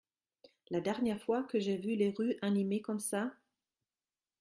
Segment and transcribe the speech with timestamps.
[0.71, 3.31] La dernière fois que j’ai vu les rues animées comme ça